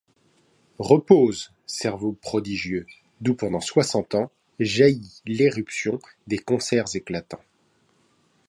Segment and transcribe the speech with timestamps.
[0.79, 2.87] Repose, Cerveau prodigieux,
[3.19, 7.43] d'où, pendant soixante ans, Jaillit l'éruption des concerts éclatants.